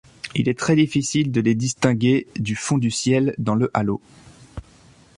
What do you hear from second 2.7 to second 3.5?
du ciel